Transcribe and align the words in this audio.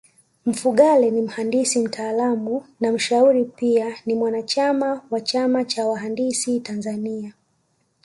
Mfugale 0.45 1.11
ni 1.11 1.21
mhandisi 1.21 1.79
mtaalamu 1.79 2.65
na 2.79 2.91
mshauri 2.91 3.45
Pia 3.45 3.95
ni 4.05 4.13
mwanachama 4.15 5.01
wa 5.11 5.21
chama 5.21 5.63
cha 5.65 5.87
wahandisi 5.87 6.59
Tanzania 6.59 7.33